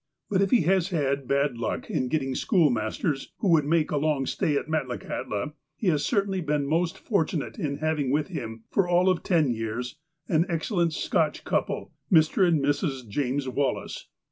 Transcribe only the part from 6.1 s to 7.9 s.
tainly been most fortunate in